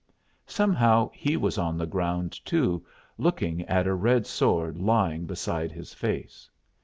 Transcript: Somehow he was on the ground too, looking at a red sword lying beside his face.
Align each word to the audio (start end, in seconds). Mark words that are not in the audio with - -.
Somehow 0.47 1.11
he 1.13 1.37
was 1.37 1.59
on 1.59 1.77
the 1.77 1.85
ground 1.85 2.43
too, 2.43 2.83
looking 3.19 3.61
at 3.67 3.85
a 3.85 3.93
red 3.93 4.25
sword 4.25 4.79
lying 4.79 5.27
beside 5.27 5.71
his 5.71 5.93
face. 5.93 6.49